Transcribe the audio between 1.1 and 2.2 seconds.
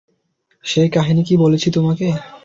কি বলেছি তোমাকে?